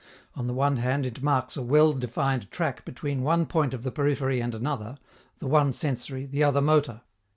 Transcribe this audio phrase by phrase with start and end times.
[0.33, 3.91] On the one hand, it marks a well defined track between one point of the
[3.91, 4.97] periphery and another,
[5.37, 7.01] the one sensory, the other motor.